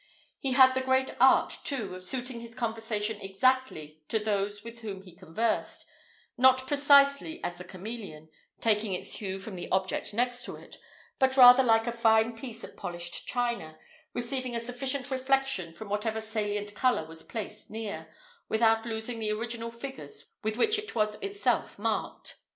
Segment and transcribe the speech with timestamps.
[0.39, 5.03] He had the great art, too, of suiting his conversation exactly to those with whom
[5.03, 5.85] he conversed;
[6.39, 8.29] not precisely as the cameleon,
[8.59, 10.77] taking its hue from the object next to it,
[11.19, 13.77] but rather like a fine piece of polished china,
[14.15, 18.09] receiving a sufficient reflection from whatever salient colour was placed near,
[18.49, 22.37] without losing the original figures with which it was itself marked.